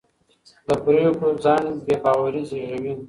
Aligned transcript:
د 0.67 0.69
پرېکړو 0.83 1.29
ځنډ 1.43 1.75
بې 1.85 1.95
باوري 2.03 2.43
زېږوي 2.49 2.93